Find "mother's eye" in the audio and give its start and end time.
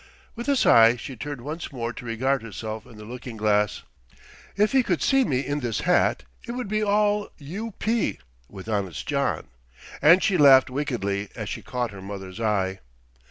12.01-12.79